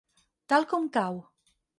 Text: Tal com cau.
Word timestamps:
Tal 0.53 0.65
com 0.71 0.87
cau. 0.97 1.19